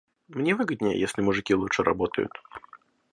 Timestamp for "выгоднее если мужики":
0.55-1.53